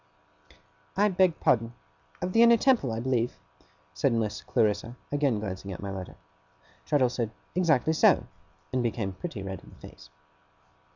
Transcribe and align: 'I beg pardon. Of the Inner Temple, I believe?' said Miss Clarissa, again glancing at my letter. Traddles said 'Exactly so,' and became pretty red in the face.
'I 0.97 1.09
beg 1.09 1.39
pardon. 1.39 1.75
Of 2.23 2.33
the 2.33 2.41
Inner 2.41 2.57
Temple, 2.57 2.91
I 2.91 2.99
believe?' 2.99 3.37
said 3.93 4.13
Miss 4.13 4.41
Clarissa, 4.41 4.95
again 5.11 5.39
glancing 5.39 5.71
at 5.71 5.79
my 5.79 5.91
letter. 5.91 6.15
Traddles 6.87 7.13
said 7.13 7.29
'Exactly 7.53 7.93
so,' 7.93 8.23
and 8.73 8.81
became 8.81 9.13
pretty 9.13 9.43
red 9.43 9.63
in 9.63 9.69
the 9.69 9.75
face. 9.87 10.09